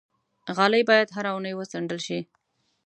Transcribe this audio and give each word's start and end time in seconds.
غالۍ 0.55 0.81
باید 0.89 1.13
هره 1.15 1.31
اونۍ 1.33 1.53
وڅنډل 1.55 1.99
شي. 2.07 2.19